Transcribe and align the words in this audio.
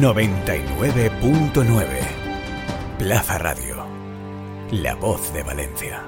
99.9 0.00 1.86
Plaza 2.98 3.38
Radio. 3.38 3.86
La 4.72 4.94
voz 4.94 5.32
de 5.32 5.42
Valencia. 5.42 6.02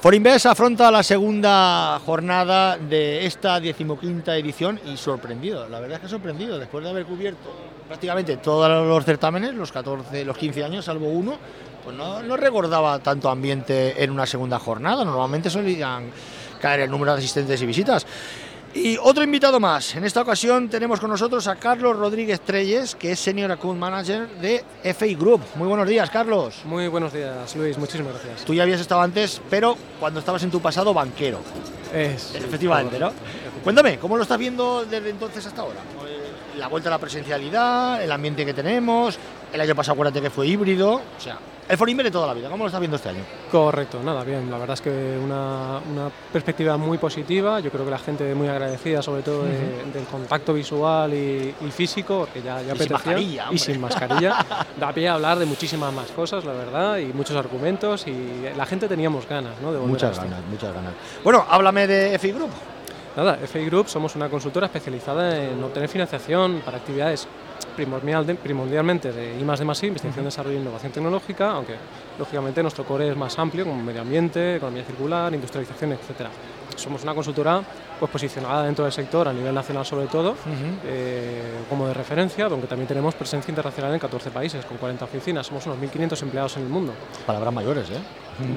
Forinvest 0.00 0.44
afronta 0.44 0.90
la 0.90 1.02
segunda 1.02 1.98
jornada 2.04 2.76
de 2.76 3.24
esta 3.24 3.58
decimoquinta 3.60 4.36
edición 4.36 4.78
y 4.84 4.98
sorprendido, 4.98 5.66
la 5.70 5.80
verdad 5.80 5.96
es 5.96 6.02
que 6.02 6.08
sorprendido, 6.08 6.58
después 6.58 6.84
de 6.84 6.90
haber 6.90 7.06
cubierto 7.06 7.50
prácticamente 7.88 8.36
todos 8.36 8.68
los 8.86 9.04
certámenes, 9.06 9.54
los 9.54 9.72
14, 9.72 10.26
los 10.26 10.36
15 10.36 10.64
años, 10.64 10.84
salvo 10.84 11.08
uno, 11.08 11.38
pues 11.82 11.96
no, 11.96 12.22
no 12.22 12.36
recordaba 12.36 12.98
tanto 12.98 13.30
ambiente 13.30 14.04
en 14.04 14.10
una 14.10 14.26
segunda 14.26 14.58
jornada, 14.58 15.02
normalmente 15.02 15.48
solían 15.48 16.10
caer 16.60 16.80
el 16.80 16.90
número 16.90 17.12
de 17.12 17.18
asistentes 17.18 17.60
y 17.62 17.66
visitas. 17.66 18.06
Y 18.74 18.98
otro 19.00 19.22
invitado 19.22 19.60
más. 19.60 19.94
En 19.94 20.02
esta 20.02 20.20
ocasión 20.20 20.68
tenemos 20.68 20.98
con 20.98 21.08
nosotros 21.08 21.46
a 21.46 21.54
Carlos 21.54 21.96
Rodríguez 21.96 22.40
Treyes, 22.40 22.96
que 22.96 23.12
es 23.12 23.20
Senior 23.20 23.52
Account 23.52 23.78
Manager 23.78 24.28
de 24.40 24.64
FI 24.82 25.14
Group. 25.14 25.42
Muy 25.54 25.68
buenos 25.68 25.86
días, 25.86 26.10
Carlos. 26.10 26.56
Muy 26.64 26.88
buenos 26.88 27.12
días, 27.12 27.54
Luis. 27.54 27.78
Muchísimas 27.78 28.14
gracias. 28.14 28.44
Tú 28.44 28.52
ya 28.52 28.64
habías 28.64 28.80
estado 28.80 29.00
antes, 29.00 29.40
pero 29.48 29.76
cuando 30.00 30.18
estabas 30.18 30.42
en 30.42 30.50
tu 30.50 30.60
pasado 30.60 30.92
banquero. 30.92 31.38
Es. 31.94 32.34
Efectivamente, 32.34 32.98
¿no? 32.98 33.12
Cuéntame, 33.62 33.96
¿cómo 33.98 34.16
lo 34.16 34.24
estás 34.24 34.38
viendo 34.38 34.84
desde 34.84 35.10
entonces 35.10 35.46
hasta 35.46 35.62
ahora? 35.62 35.78
La 36.58 36.66
vuelta 36.66 36.88
a 36.88 36.92
la 36.92 36.98
presencialidad, 36.98 38.02
el 38.02 38.10
ambiente 38.10 38.44
que 38.44 38.54
tenemos, 38.54 39.16
el 39.52 39.60
año 39.60 39.76
pasado 39.76 39.92
acuérdate 39.92 40.20
que 40.20 40.30
fue 40.30 40.48
híbrido, 40.48 40.94
o 40.94 41.20
sea, 41.20 41.38
el 41.68 41.78
Forinver 41.78 42.04
de 42.04 42.10
toda 42.12 42.26
la 42.26 42.34
vida, 42.34 42.48
¿cómo 42.50 42.64
lo 42.64 42.68
estás 42.68 42.80
viendo 42.80 42.96
este 42.96 43.08
año? 43.08 43.22
Correcto, 43.50 44.02
nada, 44.02 44.22
bien, 44.24 44.50
la 44.50 44.58
verdad 44.58 44.74
es 44.74 44.80
que 44.82 45.18
una, 45.22 45.80
una 45.90 46.10
perspectiva 46.32 46.76
muy 46.76 46.98
positiva, 46.98 47.60
yo 47.60 47.70
creo 47.70 47.84
que 47.84 47.90
la 47.90 47.98
gente 47.98 48.34
muy 48.34 48.48
agradecida 48.48 49.00
sobre 49.02 49.22
todo 49.22 49.44
de- 49.44 49.84
del 49.92 50.04
contacto 50.10 50.52
visual 50.52 51.14
y, 51.14 51.54
y 51.60 51.70
físico, 51.70 52.28
que 52.32 52.42
ya, 52.42 52.60
ya 52.62 52.74
Y 52.74 52.78
sin 52.78 52.92
mascarilla, 52.92 53.46
y 53.50 53.58
sin 53.58 53.80
mascarilla, 53.80 54.36
da 54.78 54.92
pie 54.92 55.08
a 55.08 55.14
hablar 55.14 55.38
de 55.38 55.46
muchísimas 55.46 55.92
más 55.92 56.10
cosas, 56.10 56.44
la 56.44 56.52
verdad, 56.52 56.98
y 56.98 57.06
muchos 57.06 57.36
argumentos, 57.36 58.06
y 58.06 58.44
la 58.56 58.66
gente 58.66 58.86
teníamos 58.88 59.26
ganas, 59.28 59.54
¿no? 59.62 59.72
De 59.72 59.78
volver 59.78 59.84
a 59.88 59.92
Muchas 59.92 60.10
esto. 60.12 60.24
ganas, 60.24 60.40
muchas 60.50 60.74
ganas. 60.74 60.92
Bueno, 61.22 61.44
háblame 61.48 61.86
de 61.86 62.18
FI 62.18 62.32
Group. 62.32 62.50
Nada, 63.16 63.36
FI 63.36 63.64
Group 63.66 63.88
somos 63.88 64.16
una 64.16 64.28
consultora 64.28 64.66
especializada 64.66 65.42
en 65.44 65.62
obtener 65.62 65.88
financiación 65.88 66.62
para 66.64 66.78
actividades 66.78 67.28
primordial 67.76 68.24
de- 68.26 68.34
primordialmente 68.36 69.12
de 69.12 69.38
I 69.38 69.44
más 69.44 69.58
D 69.58 69.64
más 69.64 69.82
I, 69.82 69.86
investigación, 69.88 70.24
desarrollo 70.24 70.56
e 70.56 70.60
innovación 70.60 70.92
tecnológica, 70.92 71.50
aunque 71.50 71.74
lógicamente 72.18 72.62
nuestro 72.62 72.84
core 72.84 73.10
es 73.10 73.16
más 73.16 73.38
amplio, 73.38 73.64
como 73.64 73.82
medio 73.82 74.00
ambiente, 74.02 74.56
economía 74.56 74.84
circular, 74.84 75.32
industrialización, 75.34 75.92
etcétera. 75.92 76.30
Somos 76.76 77.02
una 77.02 77.14
consultora 77.14 77.62
pues, 77.98 78.10
posicionada 78.10 78.64
dentro 78.64 78.84
del 78.84 78.92
sector 78.92 79.28
a 79.28 79.32
nivel 79.32 79.54
nacional 79.54 79.84
sobre 79.86 80.06
todo, 80.06 80.34
eh, 80.84 81.42
como 81.68 81.86
de 81.86 81.94
referencia, 81.94 82.46
aunque 82.46 82.66
también 82.66 82.88
tenemos 82.88 83.14
presencia 83.14 83.50
internacional 83.50 83.92
en 83.94 84.00
14 84.00 84.30
países, 84.30 84.64
con 84.64 84.76
40 84.76 85.04
oficinas. 85.04 85.46
Somos 85.46 85.66
unos 85.66 85.78
1.500 85.78 86.22
empleados 86.22 86.56
en 86.56 86.64
el 86.64 86.68
mundo. 86.68 86.92
Palabras 87.26 87.52
mayores, 87.52 87.90
¿eh? 87.90 87.98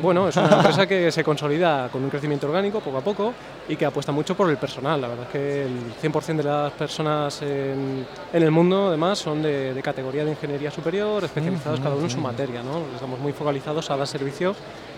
Bueno, 0.02 0.28
es 0.28 0.36
una 0.36 0.56
empresa 0.56 0.88
que 0.88 1.12
se 1.12 1.24
consolida 1.24 1.90
con 1.90 2.04
un 2.04 2.10
crecimiento 2.10 2.48
orgánico 2.48 2.80
poco 2.80 2.98
a 2.98 3.02
poco 3.02 3.34
y 3.70 3.76
que 3.76 3.86
apuesta 3.86 4.12
mucho 4.12 4.36
por 4.36 4.50
el 4.50 4.58
personal. 4.58 5.00
La 5.00 5.08
verdad 5.08 5.26
es 5.26 5.32
que 5.32 5.66
el 5.66 5.94
100% 6.02 6.38
de 6.38 6.44
las 6.44 6.72
personas 6.74 7.42
en, 7.44 8.06
en 8.34 8.44
el 8.44 8.50
mundo, 8.50 8.88
además, 8.88 9.20
son 9.20 9.44
de, 9.44 9.76
de 9.76 9.82
categoría 9.84 10.26
de 10.26 10.32
ingeniería 10.32 10.72
superior, 10.72 11.24
especializados 11.24 11.80
cada 11.80 11.96
uno 11.96 12.06
en 12.06 12.10
su 12.10 12.20
materia. 12.20 12.64
¿no? 12.64 12.82
Estamos 12.96 13.20
muy 13.20 13.34
focalizados 13.34 13.90
a 13.92 13.98
dar 13.98 14.08
servicio 14.08 14.56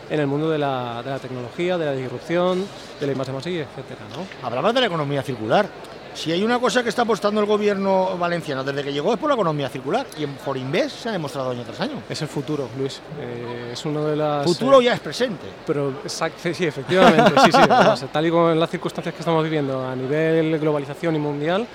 en 0.10 0.20
el 0.20 0.28
mundo 0.28 0.50
de 0.50 0.58
la, 0.58 1.02
de 1.04 1.10
la 1.10 1.20
tecnología, 1.20 1.78
de 1.78 1.86
la 1.86 1.92
disrupción, 1.94 2.66
de 3.00 3.06
la 3.08 3.12
I+, 3.14 3.16
D+I, 3.16 3.58
etcétera, 3.60 4.02
¿no? 4.16 4.46
Hablabas 4.48 4.74
de 4.74 4.82
la 4.82 4.88
economía 4.88 5.22
circular. 5.22 5.68
Si 6.16 6.32
hay 6.32 6.44
una 6.44 6.60
cosa 6.60 6.82
que 6.84 6.90
está 6.90 7.04
apostando 7.04 7.40
el 7.40 7.46
gobierno 7.46 8.18
valenciano 8.18 8.64
desde 8.64 8.84
que 8.84 8.92
llegó 8.92 9.14
es 9.14 9.20
por 9.20 9.30
la 9.30 9.36
economía 9.36 9.70
circular 9.70 10.06
y 10.18 10.24
en 10.24 10.36
Forinvest 10.38 11.04
se 11.04 11.10
ha 11.10 11.12
demostrado 11.12 11.52
año 11.52 11.62
tras 11.64 11.80
año. 11.82 12.02
Es 12.10 12.22
el 12.24 12.28
futuro, 12.28 12.68
Luis. 12.78 13.00
Eh, 13.22 13.70
es 13.74 13.86
uno 13.86 14.04
de 14.04 14.16
las... 14.16 14.44
Futuro 14.44 14.82
eh, 14.82 14.86
ya 14.86 14.94
es 14.96 15.00
presente. 15.00 15.46
Pero 15.68 16.02
exact- 16.04 16.34
sí, 16.54 16.66
efectivamente, 16.66 17.32
sí, 17.46 17.52
sí. 17.52 17.58
además, 17.70 18.04
tal 18.12 18.26
y 18.26 18.32
como 18.32 18.50
en 18.52 18.60
las 18.60 18.70
circunstancias 18.72 19.14
que 19.14 19.20
estamos 19.22 19.44
viviendo 19.44 19.88
a 19.88 19.96
nivel 19.96 20.58
globalización 20.60 21.16
y 21.16 21.20
mundial, 21.20 21.66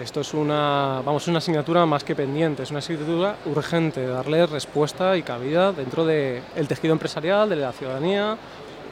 esto 0.00 0.20
es 0.20 0.34
una, 0.34 1.00
vamos, 1.04 1.26
una 1.28 1.38
asignatura 1.38 1.86
más 1.86 2.02
que 2.04 2.14
pendiente, 2.16 2.62
es 2.64 2.70
una 2.70 2.80
asignatura 2.80 3.36
urgente 3.46 4.00
de 4.00 4.06
darle 4.08 4.46
respuesta 4.46 5.16
y 5.16 5.22
cabida 5.22 5.72
dentro 5.72 6.04
del 6.04 6.42
tejido 6.68 6.92
empresarial, 6.92 7.48
de 7.48 7.56
la 7.56 7.72
ciudadanía 7.72 8.36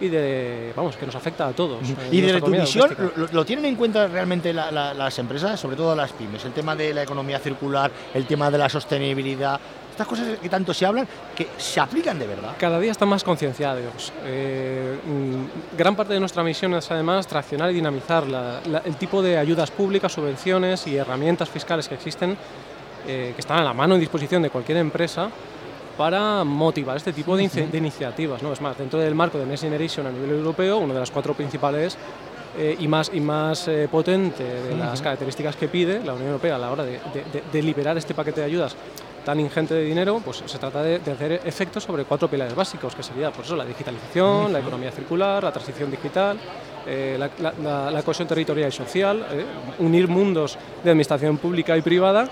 y 0.01 0.09
de, 0.09 0.73
vamos, 0.77 0.97
que 0.97 1.07
nos 1.07 1.15
afecta 1.15 1.47
a 1.47 1.53
todos. 1.53 1.79
en 1.89 1.97
Y 2.11 2.21
desde 2.21 2.41
nuestra 2.41 2.41
tu 2.41 2.51
visión, 2.61 3.13
lo, 3.17 3.27
lo 3.31 3.45
tienen 3.45 3.67
en 3.67 3.77
cuenta 3.77 4.07
realmente 4.09 4.53
la- 4.53 4.71
la- 4.73 4.95
las 4.95 5.17
empresas, 5.19 5.59
sobre 5.61 5.77
todo 5.77 5.95
las 5.95 6.13
pymes? 6.13 6.45
El 6.45 6.53
tema 6.53 6.75
de 6.75 6.93
la 6.95 7.03
economía 7.05 7.39
circular, 7.39 7.91
el 8.15 8.27
tema 8.27 8.51
de 8.51 8.59
la 8.59 8.69
sostenibilidad, 8.69 9.61
estas 9.93 10.07
cosas 10.07 10.39
que 10.41 10.49
tanto 10.49 10.75
se 10.75 10.85
hablan, 10.85 11.07
que 11.37 11.47
se 11.57 11.79
aplican 11.81 12.19
de 12.19 12.27
verdad. 12.27 12.53
Cada 12.59 12.81
día 12.81 12.91
están 12.93 13.09
más 13.09 13.23
concienciados. 13.23 14.13
Eh, 14.25 14.99
mm, 15.07 15.77
gran 15.77 15.95
parte 15.95 16.15
de 16.15 16.21
nuestra 16.21 16.43
misión 16.43 16.75
es 16.75 16.91
además 16.91 17.27
traccionar 17.27 17.71
y 17.71 17.75
dinamizar 17.75 18.27
la- 18.27 18.61
la- 18.69 18.83
el 18.85 18.97
tipo 18.97 19.23
de 19.23 19.39
ayudas 19.39 19.71
públicas, 19.71 20.13
subvenciones 20.13 20.87
y 20.87 20.97
herramientas 20.97 21.49
fiscales 21.49 21.89
que 21.89 21.95
existen, 21.95 22.37
eh, 23.07 23.33
que 23.35 23.41
están 23.41 23.59
a 23.59 23.65
la 23.65 23.73
mano 23.73 23.97
y 23.97 24.01
disposición 24.01 24.43
de 24.43 24.51
cualquier 24.51 24.79
empresa 24.79 25.29
para 25.97 26.43
motivar 26.45 26.97
este 26.97 27.13
tipo 27.13 27.37
de, 27.37 27.47
de 27.49 27.79
iniciativas. 27.79 28.43
¿no? 28.43 28.53
Es 28.53 28.61
más, 28.61 28.79
dentro 28.79 28.99
del 28.99 29.15
marco 29.15 29.39
de 29.39 29.45
Next 29.47 29.63
Generation 29.65 30.07
a 30.07 30.11
nivel 30.11 30.31
europeo, 30.31 30.79
una 30.79 30.95
de 30.95 31.01
las 31.01 31.11
cuatro 31.11 31.35
principales 31.35 31.99
eh, 32.59 32.77
y 32.79 32.87
más, 32.89 33.11
y 33.13 33.21
más 33.21 33.67
eh, 33.69 33.89
potente 33.91 34.45
de 34.45 34.77
las 34.77 35.01
características 35.01 35.57
que 35.57 35.69
pide 35.69 36.03
la 36.05 36.13
Unión 36.13 36.29
Europea 36.29 36.57
a 36.57 36.59
la 36.59 36.71
hora 36.71 36.85
de- 36.85 36.93
de- 37.33 37.43
de 37.51 37.63
liberar 37.63 37.97
este 37.97 38.13
paquete 38.15 38.41
de 38.41 38.47
ayudas 38.47 38.77
tan 39.25 39.39
ingente 39.41 39.75
de 39.75 39.85
dinero, 39.85 40.21
pues 40.25 40.43
se 40.47 40.59
trata 40.59 40.83
de, 40.83 40.99
de 40.99 41.13
hacer 41.13 41.41
efectos 41.45 41.85
sobre 41.85 42.05
cuatro 42.05 42.29
pilares 42.29 42.55
básicos, 42.55 42.95
que 42.95 43.03
sería 43.03 43.31
por 43.31 43.45
eso 43.45 43.57
la 43.57 43.65
digitalización, 43.65 44.53
la 44.53 44.59
economía 44.61 44.91
circular, 44.91 45.43
la 45.45 45.53
transición 45.53 45.91
digital, 45.91 46.39
eh, 46.87 47.17
la, 47.19 47.31
la- 47.39 47.55
la- 47.63 47.91
la 47.91 48.03
cohesión 48.03 48.27
territorial 48.29 48.69
y 48.69 48.73
social, 48.73 49.25
eh, 49.33 49.45
unir 49.79 50.09
mundos 50.09 50.59
de 50.83 50.91
administración 50.91 51.39
pública 51.39 51.77
y 51.77 51.83
privada 51.83 52.29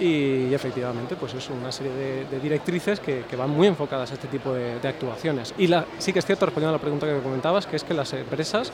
y 0.00 0.52
efectivamente 0.52 1.14
pues 1.14 1.34
es 1.34 1.48
una 1.50 1.70
serie 1.70 1.92
de, 1.92 2.24
de 2.24 2.40
directrices 2.40 2.98
que, 2.98 3.24
que 3.28 3.36
van 3.36 3.50
muy 3.50 3.68
enfocadas 3.68 4.10
a 4.10 4.14
este 4.14 4.26
tipo 4.26 4.52
de, 4.52 4.80
de 4.80 4.88
actuaciones. 4.88 5.54
Y 5.58 5.68
la- 5.68 5.84
sí 5.98 6.12
que 6.12 6.18
es 6.18 6.26
cierto, 6.26 6.46
respondiendo 6.46 6.70
a 6.74 6.78
la 6.78 6.82
pregunta 6.82 7.06
que 7.06 7.12
me 7.12 7.20
comentabas, 7.20 7.66
que 7.66 7.76
es 7.76 7.84
que 7.84 7.94
las 7.94 8.12
empresas, 8.14 8.72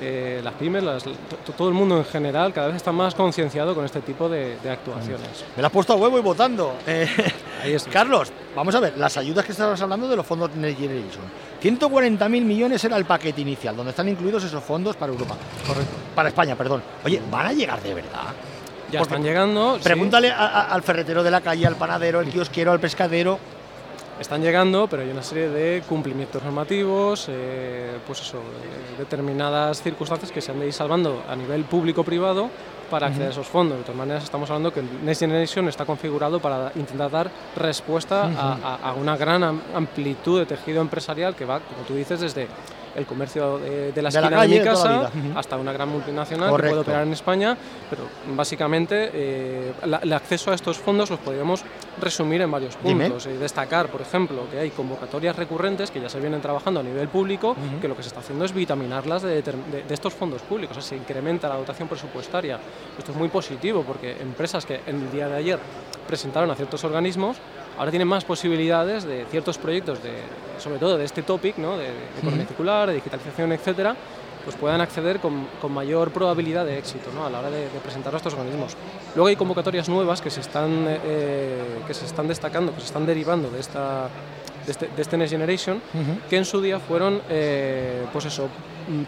eh, 0.00 0.40
las 0.42 0.54
pymes, 0.54 0.82
las- 0.82 1.04
to- 1.04 1.12
todo 1.56 1.68
el 1.68 1.74
mundo 1.74 1.98
en 1.98 2.04
general 2.04 2.52
cada 2.52 2.68
vez 2.68 2.76
está 2.76 2.90
más 2.92 3.14
concienciado 3.14 3.74
con 3.74 3.84
este 3.84 4.00
tipo 4.00 4.28
de, 4.28 4.56
de 4.62 4.70
actuaciones. 4.70 5.44
Me 5.56 5.62
la 5.62 5.68
has 5.68 5.72
puesto 5.72 5.92
a 5.92 5.96
huevo 5.96 6.18
y 6.18 6.22
votando. 6.22 6.74
Eh, 6.86 7.06
Ahí. 7.62 7.76
Carlos, 7.92 8.32
vamos 8.56 8.74
a 8.74 8.80
ver, 8.80 8.94
las 8.96 9.16
ayudas 9.18 9.44
que 9.44 9.52
estabas 9.52 9.80
hablando 9.82 10.08
de 10.08 10.16
los 10.16 10.24
fondos 10.26 10.50
Next 10.56 10.80
Generation. 10.80 11.24
140.000 11.62 12.28
millones 12.42 12.82
era 12.84 12.96
el 12.96 13.04
paquete 13.04 13.40
inicial, 13.42 13.76
donde 13.76 13.90
están 13.90 14.08
incluidos 14.08 14.42
esos 14.44 14.62
fondos 14.64 14.96
para 14.96 15.12
Europa. 15.12 15.36
Correcto. 15.66 15.92
Para 16.14 16.28
España, 16.30 16.56
perdón. 16.56 16.82
Oye, 17.04 17.20
¿van 17.30 17.46
a 17.46 17.52
llegar 17.52 17.82
de 17.82 17.92
verdad? 17.94 18.28
Ya 18.90 18.98
Porque 19.00 19.14
están 19.14 19.22
llegando. 19.22 19.76
sí. 19.76 19.84
Pregúntale 19.84 20.30
a- 20.30 20.36
a- 20.46 20.64
al 20.72 20.82
ferretero 20.82 21.22
de 21.22 21.30
la 21.30 21.40
calle, 21.42 21.66
al 21.66 21.76
panadero, 21.76 22.18
al 22.20 22.26
kiosquero, 22.30 22.72
al 22.72 22.80
pescadero. 22.80 23.38
Están 24.20 24.42
llegando, 24.42 24.86
pero 24.86 25.02
hay 25.02 25.08
una 25.10 25.22
serie 25.22 25.48
de 25.48 25.82
cumplimientos 25.88 26.42
normativos, 26.44 27.26
eh, 27.30 27.96
pues 28.06 28.20
eso, 28.20 28.36
eh, 28.38 28.98
determinadas 28.98 29.82
circunstancias 29.82 30.30
que 30.30 30.42
se 30.42 30.52
han 30.52 30.60
de 30.60 30.66
ir 30.66 30.72
salvando 30.74 31.22
a 31.26 31.34
nivel 31.34 31.64
público-privado 31.64 32.50
para 32.90 33.06
acceder 33.06 33.28
a 33.28 33.30
esos 33.30 33.46
fondos. 33.46 33.78
De 33.78 33.84
todas 33.84 33.96
maneras, 33.96 34.22
estamos 34.24 34.50
hablando 34.50 34.74
que 34.74 34.80
el 34.80 35.04
Next 35.06 35.20
Generation 35.20 35.68
está 35.68 35.86
configurado 35.86 36.38
para 36.38 36.70
intentar 36.76 37.10
dar 37.10 37.30
respuesta 37.56 38.24
a, 38.26 38.52
a- 38.62 38.90
a 38.90 38.92
una 38.92 39.16
gran 39.16 39.42
am- 39.42 39.62
amplitud 39.74 40.38
de 40.40 40.44
tejido 40.46 40.82
empresarial 40.82 41.34
que 41.34 41.46
va, 41.46 41.60
como 41.60 41.82
tú 41.88 41.94
dices, 41.94 42.20
desde 42.20 42.46
el 42.96 43.06
comercio 43.06 43.58
de, 43.58 43.92
de 43.92 43.92
la 43.92 43.92
De 43.92 44.02
la 44.02 44.08
esquina 44.08 44.28
de, 44.30 44.36
calle 44.36 44.52
mi 44.54 44.58
de 44.58 44.64
la 44.64 44.70
casa 44.72 45.10
hasta 45.36 45.56
una 45.56 45.72
gran 45.72 45.88
multinacional 45.88 46.50
Correcto. 46.50 46.64
que 46.64 46.70
puede 46.70 46.80
operar 46.82 47.02
en 47.06 47.12
España, 47.12 47.56
pero 47.88 48.02
básicamente 48.36 49.10
eh, 49.12 49.72
la- 49.84 49.98
el 49.98 50.12
acceso 50.12 50.50
a 50.50 50.54
estos 50.54 50.78
fondos 50.78 51.10
los 51.10 51.18
podríamos 51.20 51.62
resumir 52.00 52.40
en 52.42 52.50
varios 52.50 52.76
puntos. 52.76 53.26
Y 53.26 53.32
destacar, 53.36 53.88
por 53.88 54.00
ejemplo, 54.00 54.48
que 54.50 54.58
hay 54.58 54.70
convocatorias 54.70 55.36
recurrentes 55.36 55.90
que 55.90 56.00
ya 56.00 56.08
se 56.08 56.18
vienen 56.20 56.40
trabajando 56.40 56.80
a 56.80 56.82
nivel 56.82 57.08
público, 57.08 57.54
que 57.80 57.88
lo 57.88 57.96
que 57.96 58.02
se 58.02 58.08
está 58.08 58.20
haciendo 58.20 58.44
es 58.44 58.52
vitaminarlas 58.52 59.22
de, 59.22 59.42
de- 59.42 59.84
de 59.86 59.94
estos 59.94 60.14
fondos 60.14 60.42
públicos, 60.42 60.76
o 60.76 60.80
sea, 60.80 60.88
se 60.90 60.96
incrementa 60.96 61.48
la 61.48 61.56
dotación 61.56 61.88
presupuestaria. 61.88 62.58
Esto 62.98 63.12
es 63.12 63.18
muy 63.18 63.28
positivo 63.28 63.82
porque 63.86 64.12
empresas 64.20 64.64
que 64.66 64.80
en 64.86 64.96
el 65.02 65.10
día 65.10 65.28
de 65.28 65.36
ayer 65.36 65.58
presentaron 66.06 66.50
a 66.50 66.54
ciertos 66.54 66.82
organismos, 66.84 67.36
ahora 67.80 67.90
tienen 67.90 68.08
más 68.08 68.26
posibilidades 68.26 69.04
de 69.04 69.24
ciertos 69.30 69.56
proyectos, 69.56 70.02
de, 70.02 70.12
sobre 70.58 70.78
todo 70.78 70.98
de 70.98 71.04
este 71.06 71.22
topic, 71.22 71.56
¿no? 71.56 71.78
de, 71.78 71.84
de 71.84 72.18
economía 72.18 72.44
circular, 72.44 72.88
de 72.88 72.94
digitalización, 72.96 73.52
etcétera, 73.52 73.96
pues 74.44 74.54
puedan 74.54 74.82
acceder 74.82 75.18
con, 75.18 75.46
con 75.62 75.72
mayor 75.72 76.10
probabilidad 76.10 76.66
de 76.66 76.76
éxito 76.76 77.10
¿no? 77.14 77.24
a 77.24 77.30
la 77.30 77.38
hora 77.38 77.50
de, 77.50 77.70
de 77.70 77.80
presentar 77.82 78.12
a 78.12 78.18
estos 78.18 78.34
organismos. 78.34 78.76
Luego 79.14 79.28
hay 79.28 79.36
convocatorias 79.36 79.88
nuevas 79.88 80.20
que 80.20 80.28
se 80.28 80.42
están, 80.42 80.84
eh, 80.88 81.78
que 81.86 81.94
se 81.94 82.04
están 82.04 82.28
destacando, 82.28 82.74
que 82.74 82.80
se 82.80 82.86
están 82.88 83.06
derivando 83.06 83.48
de, 83.48 83.60
esta, 83.60 84.08
de, 84.66 84.72
este, 84.72 84.88
de 84.94 85.00
este 85.00 85.16
Next 85.16 85.32
Generation, 85.32 85.80
que 86.28 86.36
en 86.36 86.44
su 86.44 86.60
día 86.60 86.80
fueron, 86.80 87.22
eh, 87.30 88.04
pues 88.12 88.26
eso, 88.26 88.48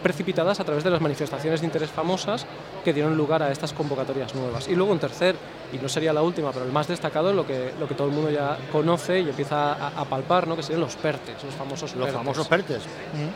precipitadas 0.01 0.59
a 0.59 0.63
través 0.63 0.83
de 0.83 0.89
las 0.89 1.01
manifestaciones 1.01 1.61
de 1.61 1.67
interés 1.67 1.89
famosas 1.89 2.45
que 2.83 2.93
dieron 2.93 3.15
lugar 3.15 3.43
a 3.43 3.51
estas 3.51 3.73
convocatorias 3.73 4.35
nuevas. 4.35 4.67
Y 4.67 4.75
luego 4.75 4.91
un 4.91 4.99
tercer, 4.99 5.35
y 5.71 5.77
no 5.77 5.89
sería 5.89 6.13
la 6.13 6.21
última, 6.21 6.51
pero 6.51 6.65
el 6.65 6.71
más 6.71 6.87
destacado, 6.87 7.33
lo 7.33 7.45
que, 7.45 7.73
lo 7.79 7.87
que 7.87 7.95
todo 7.95 8.07
el 8.07 8.13
mundo 8.13 8.29
ya 8.29 8.57
conoce 8.71 9.19
y 9.19 9.29
empieza 9.29 9.73
a, 9.73 10.05
palpar, 10.05 10.47
¿no? 10.47 10.55
que 10.55 10.63
serían 10.63 10.81
los 10.81 10.95
PERTES, 10.95 11.43
los 11.43 11.55
famosos 11.55 11.95
Los 11.95 12.11
famosos 12.11 12.47
PERTES. 12.47 12.83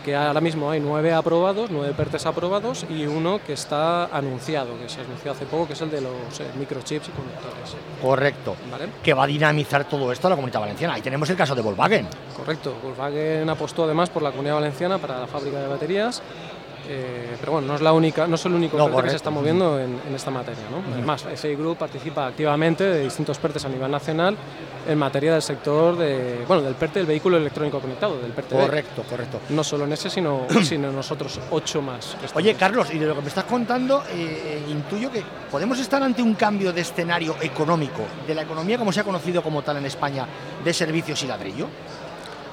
Que 0.04 0.16
ahora 0.16 0.42
mismo 0.42 0.70
hay 0.70 0.80
nueve 0.80 1.14
aprobados, 1.14 1.70
nueve 1.72 1.94
PERTES 1.96 2.26
aprobados 2.26 2.86
y 2.90 3.06
uno 3.06 3.40
que 3.46 3.54
está 3.54 4.06
anunciado, 4.06 4.78
que 4.80 4.90
se 4.90 5.02
anunció 5.02 5.32
hace 5.32 5.46
poco, 5.46 5.68
que 5.68 5.74
es 5.74 5.82
el 5.82 5.92
de 5.92 6.02
los 6.02 6.40
eh, 6.40 6.46
microchips 6.58 7.10
y 7.10 7.12
conductores. 7.12 7.76
Correcto. 8.02 8.56
Que 9.04 9.14
va 9.14 9.24
a 9.24 9.28
dinamizar 9.28 9.86
todo 9.86 10.12
esto 10.12 10.28
a 10.28 10.32
la 10.32 10.36
comunidad 10.36 10.60
valenciana. 10.60 10.94
Ahí 10.96 11.02
tenemos 11.02 11.30
el 11.30 11.36
caso 11.36 11.56
de 11.56 11.62
Volkswagen. 11.62 12.08
Correcto. 12.36 12.76
Volkswagen 12.84 13.50
apostó 13.50 13.84
además 13.86 14.10
por 14.10 14.22
la 14.22 14.32
comunidad 14.32 14.56
valenciana 14.56 14.98
para 14.98 15.20
la 15.20 15.28
fábrica 15.28 15.60
de 15.60 15.68
baterías 15.68 16.22
eh, 16.88 17.36
pero 17.40 17.54
bueno, 17.54 17.68
no 17.68 17.76
es 17.76 17.82
la 17.82 17.94
única, 17.94 18.28
no 18.28 18.36
es 18.36 18.46
el 18.46 18.54
único 18.54 18.78
no, 18.78 19.02
que 19.02 19.10
se 19.10 19.16
está 19.16 19.30
moviendo 19.30 19.80
en, 19.80 20.00
esta 20.16 20.32
materia. 20.32 20.64
¿no? 20.72 20.94
Además, 20.94 21.26
FI 21.36 21.56
Group 21.56 21.78
participa 21.78 22.28
activamente 22.28 22.84
de 22.84 23.04
distintos 23.04 23.38
PERTES 23.38 23.66
a 23.66 23.70
nivel 23.70 23.92
nacional 23.92 24.38
en 24.88 24.98
materia 24.98 25.34
del 25.34 25.42
sector 25.42 25.98
de, 25.98 26.46
bueno, 26.48 26.64
del 26.64 26.76
PERTE 26.76 27.00
del 27.00 27.08
vehículo 27.08 27.38
electrónico 27.38 27.80
conectado, 27.80 28.20
del 28.20 28.32
PERTE. 28.32 28.56
Correcto, 28.56 29.04
correcto. 29.10 29.40
No 29.50 29.64
solo 29.64 29.84
en 29.84 29.94
ese, 29.94 30.10
sino, 30.10 30.46
sino 30.64 30.92
nosotros 30.92 31.40
ocho 31.52 31.82
más. 31.82 32.16
Oye, 32.34 32.56
Carlos, 32.56 32.88
y 32.94 32.98
de 32.98 33.06
lo 33.06 33.16
que 33.16 33.22
me 33.22 33.28
estás 33.28 33.44
contando, 33.44 34.04
eh, 34.10 34.64
eh, 34.68 34.72
intuyo 34.72 35.12
que 35.12 35.24
podemos 35.52 35.78
estar 35.80 36.02
ante 36.02 36.22
un 36.22 36.36
cambio 36.36 36.72
de 36.72 36.82
escenario 36.82 37.36
económico, 37.42 38.04
de 38.26 38.34
la 38.34 38.44
economía 38.44 38.78
como 38.78 38.92
se 38.92 39.02
ha 39.02 39.04
conocido 39.04 39.44
como 39.44 39.62
tal 39.62 39.78
en 39.78 39.86
España, 39.86 40.26
de 40.64 40.74
servicios 40.74 41.22
y 41.24 41.28
ladrillo. 41.28 41.68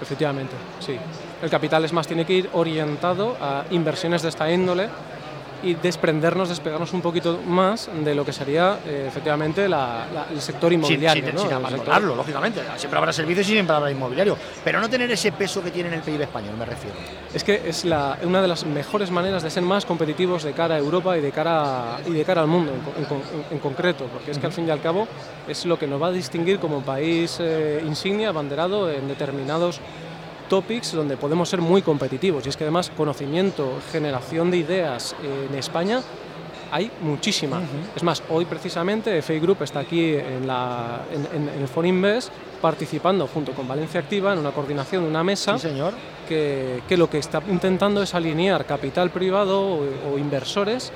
Efectivamente, 0.00 0.54
sí. 0.80 0.96
El 1.42 1.50
capital 1.50 1.84
es 1.84 1.92
más, 1.92 2.06
tiene 2.06 2.24
que 2.24 2.32
ir 2.34 2.50
orientado 2.52 3.36
a 3.40 3.64
inversiones 3.70 4.22
de 4.22 4.28
esta 4.28 4.50
índole 4.50 4.88
y 5.62 5.74
desprendernos, 5.74 6.48
despegarnos 6.48 6.92
un 6.92 7.00
poquito 7.00 7.40
más 7.46 7.88
de 8.04 8.14
lo 8.14 8.24
que 8.24 8.32
sería 8.32 8.78
eh, 8.86 9.06
efectivamente 9.08 9.64
el 9.64 10.40
sector 10.40 10.72
inmobiliario. 10.72 11.38
Sin, 11.38 11.52
abandonarlo, 11.52 12.14
lógicamente. 12.14 12.60
Siempre 12.76 12.98
habrá 12.98 13.12
servicios 13.12 13.48
y 13.48 13.52
siempre 13.52 13.74
habrá 13.74 13.90
inmobiliario. 13.90 14.36
Pero 14.62 14.80
no 14.80 14.88
tener 14.88 15.10
ese 15.10 15.32
peso 15.32 15.62
que 15.62 15.70
tiene 15.70 15.88
en 15.88 15.94
el 15.94 16.00
PIB 16.02 16.22
español, 16.22 16.54
me 16.58 16.64
refiero. 16.64 16.96
Es 17.32 17.44
que 17.44 17.62
es 17.66 17.84
la, 17.84 18.18
una 18.22 18.42
de 18.42 18.48
las 18.48 18.64
mejores 18.64 19.10
maneras 19.10 19.42
de 19.42 19.50
ser 19.50 19.62
más 19.62 19.84
competitivos 19.84 20.42
de 20.42 20.52
cara 20.52 20.74
a 20.74 20.78
Europa 20.78 21.16
y 21.16 21.20
de 21.20 21.32
cara, 21.32 21.98
y 22.06 22.12
de 22.12 22.24
cara 22.24 22.42
al 22.42 22.48
mundo 22.48 22.72
en, 23.50 23.58
concreto, 23.58 24.06
porque 24.12 24.30
es 24.30 24.38
que 24.38 24.46
al 24.46 24.52
fin 24.52 24.66
y 24.68 24.70
al 24.70 24.80
cabo 24.80 25.08
es 25.48 25.64
lo 25.64 25.78
que 25.78 25.86
nos 25.86 26.00
va 26.00 26.08
a 26.08 26.12
distinguir 26.12 26.58
como 26.58 26.82
país 26.82 27.38
eh, 27.40 27.82
insignia, 27.86 28.28
abanderado 28.28 28.90
en 28.90 29.08
determinados 29.08 29.80
topics 30.48 30.92
donde 30.92 31.16
podemos 31.16 31.48
ser 31.48 31.60
muy 31.60 31.82
competitivos. 31.82 32.46
Y 32.46 32.48
es 32.48 32.56
que 32.56 32.64
además 32.64 32.90
conocimiento, 32.96 33.78
generación 33.92 34.50
de 34.50 34.58
ideas 34.58 35.14
en 35.22 35.54
España 35.56 36.02
hay 36.74 36.90
muchísima. 37.02 37.60
Es 37.94 38.02
más, 38.02 38.20
hoy 38.30 38.46
precisamente 38.46 39.22
FA 39.22 39.34
Group 39.34 39.62
está 39.62 39.78
aquí 39.78 40.14
en, 40.14 40.44
la, 40.44 41.02
en, 41.12 41.48
el 41.48 41.68
Forinvest 41.68 42.30
participando 42.60 43.28
junto 43.28 43.52
con 43.52 43.68
Valencia 43.68 44.00
Activa 44.00 44.32
en 44.32 44.40
una 44.40 44.50
coordinación 44.50 45.04
de 45.04 45.08
una 45.08 45.22
mesa 45.22 45.56
señor. 45.56 45.94
Que, 46.28 46.82
que, 46.88 46.96
lo 46.96 47.08
que 47.08 47.18
está 47.18 47.40
intentando 47.48 48.02
es 48.02 48.14
alinear 48.14 48.66
capital 48.66 49.10
privado 49.10 49.78
o, 50.10 50.18
inversores 50.18 50.90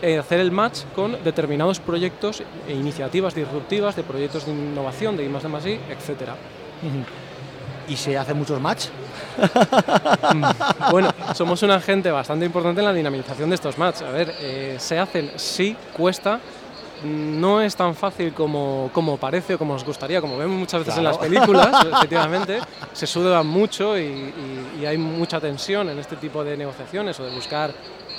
eh, 0.00 0.18
hacer 0.18 0.40
el 0.40 0.50
match 0.50 0.80
con 0.96 1.22
determinados 1.22 1.78
proyectos 1.78 2.42
e 2.66 2.72
iniciativas 2.72 3.36
disruptivas 3.36 3.94
de 3.94 4.02
proyectos 4.02 4.46
de 4.46 4.52
innovación, 4.52 5.16
de 5.16 5.24
I+D+I, 5.26 5.78
etcétera 5.90 6.34
y 7.92 7.96
se 7.96 8.16
hacen 8.16 8.38
muchos 8.38 8.58
match. 8.58 8.86
bueno, 10.90 11.10
somos 11.34 11.62
un 11.62 11.70
agente 11.70 12.10
bastante 12.10 12.46
importante 12.46 12.80
en 12.80 12.86
la 12.86 12.92
dinamización 12.92 13.50
de 13.50 13.56
estos 13.56 13.76
match. 13.76 14.00
A 14.02 14.10
ver, 14.10 14.34
eh, 14.40 14.76
se 14.78 14.98
hacen, 14.98 15.32
sí, 15.36 15.76
cuesta. 15.94 16.40
No 17.04 17.60
es 17.60 17.74
tan 17.76 17.94
fácil 17.94 18.32
como, 18.32 18.88
como 18.92 19.18
parece 19.18 19.54
o 19.54 19.58
como 19.58 19.74
nos 19.74 19.84
gustaría, 19.84 20.20
como 20.20 20.38
vemos 20.38 20.56
muchas 20.56 20.80
veces 20.80 20.96
en 20.96 21.04
las 21.04 21.18
películas, 21.18 21.84
efectivamente. 21.92 22.60
Se 22.92 23.06
suda 23.06 23.42
mucho 23.42 23.98
y, 23.98 24.32
hay 24.86 24.96
mucha 24.96 25.38
tensión 25.38 25.90
en 25.90 25.98
este 25.98 26.16
tipo 26.16 26.42
de 26.42 26.56
negociaciones 26.56 27.18
o 27.20 27.24
de 27.24 27.34
buscar 27.34 27.72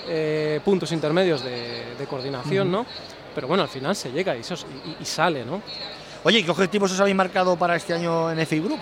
eh, 0.08 0.60
puntos 0.64 0.92
intermedios 0.92 1.44
de, 1.44 2.06
coordinación, 2.10 2.72
¿no? 2.72 2.86
Pero 3.34 3.48
bueno, 3.48 3.64
al 3.64 3.70
final 3.70 3.96
se 3.96 4.12
llega 4.12 4.36
y, 4.36 4.42
y, 4.42 5.06
sale, 5.06 5.44
¿no? 5.46 5.62
Oye, 6.26 6.44
¿qué 6.44 6.52
objetivos 6.52 6.92
os 6.92 7.00
habéis 7.00 7.16
marcado 7.16 7.56
para 7.56 7.76
este 7.76 7.94
año 7.94 8.30
en 8.30 8.46
FI 8.46 8.60
Group? 8.60 8.80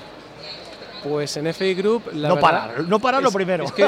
Pues 1.03 1.35
en 1.37 1.51
FI 1.53 1.73
Group. 1.73 2.11
La 2.13 2.29
no 2.29 2.39
parar, 2.39 2.83
no 2.87 2.99
parar 2.99 3.23
lo 3.23 3.31
primero. 3.31 3.65
Es 3.65 3.71
que 3.71 3.85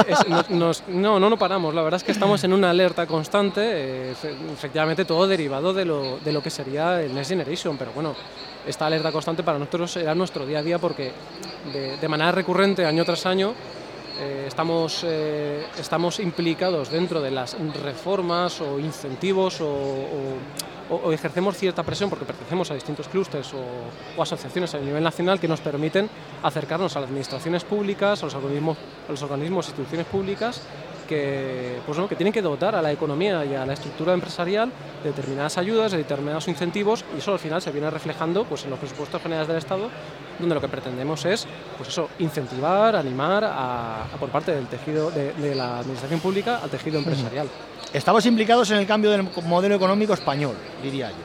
no, 0.50 0.72
no, 0.88 1.20
no 1.20 1.38
paramos. 1.38 1.74
La 1.74 1.82
verdad 1.84 1.98
es 1.98 2.04
que 2.04 2.12
estamos 2.12 2.44
en 2.44 2.54
una 2.54 2.72
alerta 2.72 3.06
constante, 3.06 3.62
eh, 3.64 4.16
efectivamente 4.52 5.06
todo 5.06 5.28
derivado 5.28 5.74
de 5.74 5.86
lo, 5.86 6.18
de 6.20 6.32
lo 6.32 6.42
que 6.42 6.50
sería 6.50 7.02
el 7.02 7.14
Next 7.14 7.30
Generation. 7.30 7.78
Pero 7.78 7.92
bueno, 7.94 8.16
esta 8.66 8.88
alerta 8.88 9.12
constante 9.12 9.44
para 9.44 9.60
nosotros 9.60 9.96
era 9.98 10.16
nuestro 10.16 10.46
día 10.46 10.60
a 10.60 10.64
día 10.64 10.80
porque 10.80 11.12
de, 12.00 12.08
manera 12.08 12.32
recurrente, 12.32 12.86
año 12.86 13.06
tras 13.06 13.26
año, 13.26 13.54
eh, 14.20 14.46
estamos, 14.48 15.04
eh, 15.06 15.66
estamos 15.80 16.20
implicados 16.20 16.90
dentro 16.90 17.22
de 17.22 17.32
las 17.32 17.58
reformas 17.82 18.62
o 18.62 18.80
incentivos 18.80 19.62
o 19.62 19.68
o, 19.68 20.73
ejercemos 21.12 21.58
cierta 21.58 21.84
presión 21.84 22.10
porque 22.10 22.26
pertenecemos 22.26 22.72
a 22.72 22.74
distintos 22.74 23.08
clústeres 23.08 23.54
o, 23.54 24.22
asociaciones 24.22 24.74
a 24.76 24.80
nivel 24.80 25.04
nacional 25.04 25.40
que 25.40 25.48
nos 25.48 25.62
permiten 25.62 26.10
acercarnos 26.42 26.96
a 26.96 27.00
las 27.00 27.10
administraciones 27.10 27.64
públicas, 27.64 28.22
a 28.22 28.26
los 28.26 28.36
organismos, 28.36 28.78
a 29.08 29.12
los 29.12 29.22
organismos 29.22 29.68
e 29.68 29.70
instituciones 29.70 30.08
públicas 30.08 30.62
que, 31.04 31.80
pues, 31.86 31.98
que 32.08 32.16
tienen 32.16 32.34
que 32.34 32.42
dotar 32.42 32.76
a 32.76 32.82
la 32.82 32.92
economía 32.92 33.46
y 33.46 33.56
a 33.56 33.66
la 33.66 33.74
estructura 33.74 34.14
empresarial 34.14 34.72
de 35.04 35.10
determinadas 35.10 35.58
ayudas, 35.58 35.92
de 35.92 36.00
determinados 36.00 36.48
incentivos 36.48 37.06
y 37.16 37.20
eso 37.20 37.34
al 37.34 37.40
final 37.40 37.62
se 37.62 37.72
viene 37.72 37.90
reflejando 37.90 38.46
pues, 38.46 38.64
en 38.64 38.72
los 38.72 38.80
presupuestos 38.80 39.22
generales 39.22 39.48
del 39.48 39.58
Estado 39.58 39.90
donde 40.40 40.56
lo 40.56 40.62
que 40.62 40.68
pretendemos 40.68 41.26
es 41.26 41.48
pues 41.78 41.90
eso, 41.90 42.10
incentivar, 42.20 42.96
animar 42.96 43.44
a, 43.46 44.06
por 44.20 44.30
parte 44.30 44.54
del 44.54 44.68
tejido 44.68 45.12
de, 45.12 45.56
la 45.56 45.80
administración 45.80 46.20
pública 46.20 46.60
al 46.62 46.70
tejido 46.70 47.00
empresarial. 47.00 47.48
Estamos 47.94 48.26
implicados 48.26 48.72
en 48.72 48.78
el 48.78 48.88
cambio 48.88 49.12
del 49.12 49.28
modelo 49.44 49.76
económico 49.76 50.14
español, 50.14 50.56
diría 50.82 51.10
yo. 51.10 51.16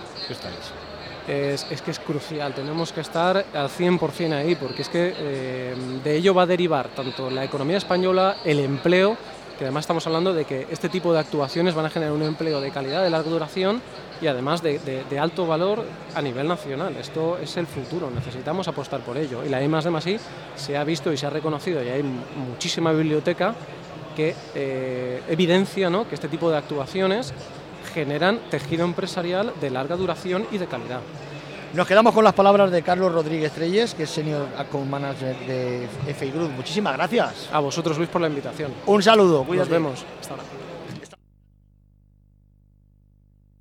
Es, 1.26 1.66
es, 1.70 1.82
que 1.82 1.90
es 1.90 1.98
crucial, 1.98 2.54
tenemos 2.54 2.90
que 2.92 3.02
estar 3.02 3.36
al 3.36 3.68
100% 3.68 4.32
ahí, 4.32 4.54
porque 4.54 4.82
es 4.82 4.88
que 4.88 5.14
eh, 5.14 5.74
de 6.02 6.16
ello 6.16 6.32
va 6.32 6.42
a 6.42 6.46
derivar 6.46 6.88
tanto 6.88 7.30
la 7.30 7.44
economía 7.44 7.76
española, 7.76 8.38
el 8.44 8.60
empleo, 8.60 9.16
que 9.58 9.64
además 9.64 9.82
estamos 9.82 10.06
hablando 10.06 10.32
de 10.32 10.44
que 10.44 10.66
este 10.70 10.88
tipo 10.88 11.12
de 11.12 11.18
actuaciones 11.18 11.74
van 11.74 11.86
a 11.86 11.90
generar 11.90 12.14
un 12.14 12.22
empleo 12.22 12.60
de 12.60 12.70
calidad, 12.70 13.02
de 13.02 13.10
larga 13.10 13.28
duración 13.28 13.82
y 14.20 14.28
además 14.28 14.62
de, 14.62 15.18
alto 15.20 15.46
valor 15.46 15.84
a 16.14 16.22
nivel 16.22 16.46
nacional. 16.46 16.96
Esto 16.96 17.38
es 17.38 17.56
el 17.56 17.66
futuro, 17.66 18.10
necesitamos 18.10 18.68
apostar 18.68 19.00
por 19.00 19.18
ello. 19.18 19.44
Y 19.44 19.48
la 19.48 19.62
I 19.62 19.68
más 19.68 19.84
de 19.84 20.20
se 20.54 20.76
ha 20.76 20.84
visto 20.84 21.12
y 21.12 21.16
se 21.16 21.26
ha 21.26 21.30
reconocido 21.30 21.82
y 21.82 21.88
hay 21.88 22.02
muchísima 22.02 22.92
biblioteca 22.92 23.54
que 24.16 24.34
eh, 24.54 25.22
evidencia 25.28 25.90
¿no? 25.90 26.08
que 26.08 26.14
este 26.14 26.28
tipo 26.28 26.50
de 26.50 26.56
actuaciones 26.56 27.34
generan 27.92 28.38
tejido 28.50 28.84
empresarial 28.84 29.52
de 29.60 29.70
larga 29.70 29.96
duración 29.96 30.46
y 30.52 30.58
de 30.58 30.66
calidad. 30.66 31.00
Nos 31.74 31.86
quedamos 31.86 32.14
con 32.14 32.24
las 32.24 32.32
palabras 32.32 32.70
de 32.70 32.82
Carlos 32.82 33.12
Rodríguez 33.12 33.52
Treyes, 33.52 33.94
que 33.94 34.04
es 34.04 34.10
Senior 34.10 34.48
Account 34.56 34.88
Manager 34.88 35.36
de 35.46 35.86
FI 36.14 36.30
Group. 36.30 36.50
Muchísimas 36.52 36.96
gracias. 36.96 37.50
A 37.52 37.60
vosotros, 37.60 37.98
Luis, 37.98 38.08
por 38.08 38.22
la 38.22 38.28
invitación. 38.28 38.72
Un 38.86 39.02
saludo. 39.02 39.44
Nos 39.46 39.68
vemos. 39.68 40.04
Hasta 40.20 40.34
ahora. 40.34 40.67